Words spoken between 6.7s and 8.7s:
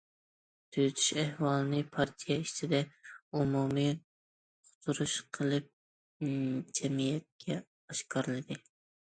جەمئىيەتكە ئاشكارىلىدى.